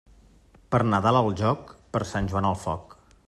Per 0.75 0.79
Nadal 0.93 1.19
al 1.19 1.29
joc, 1.43 1.71
per 1.97 2.03
Sant 2.13 2.31
Joan 2.33 2.51
al 2.53 2.61
foc. 2.65 2.99